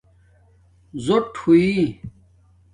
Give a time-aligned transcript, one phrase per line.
[1.05, 1.69] زُٹ ہوئ